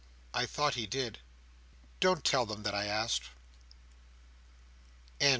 [0.33, 1.19] "I thought he did.
[1.99, 3.29] Don't tell them that I asked."